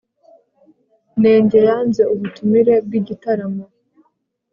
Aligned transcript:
nenge 1.21 1.59
yanze 1.67 2.01
ubutumire 2.13 2.73
bw'igitaramo 2.85 3.65